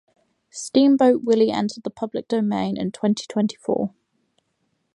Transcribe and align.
Steamboat 0.49 1.23
Willie 1.25 1.51
entered 1.51 1.83
the 1.83 1.91
public 1.91 2.27
domain 2.27 2.75
in 2.75 2.91
twenty 2.91 3.23
twenty-four. 3.29 3.93